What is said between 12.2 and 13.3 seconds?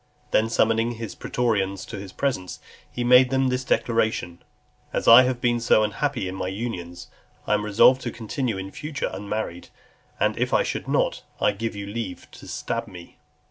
to stab me."